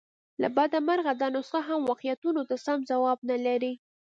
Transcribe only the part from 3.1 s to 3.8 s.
نه لري.